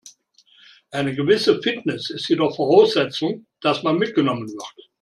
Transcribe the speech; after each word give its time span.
Eine 0.89 1.13
gewisse 1.13 1.61
Fitness 1.61 2.09
ist 2.09 2.27
jedoch 2.27 2.55
Voraussetzung, 2.55 3.45
dass 3.59 3.83
man 3.83 3.99
mitgenommen 3.99 4.47
wird. 4.51 4.75